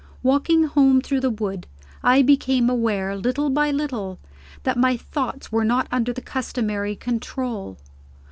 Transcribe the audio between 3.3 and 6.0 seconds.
by little, that my thoughts were not